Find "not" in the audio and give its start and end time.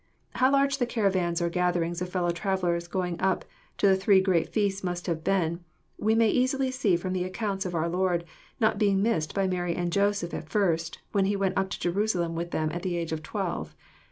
8.97-9.03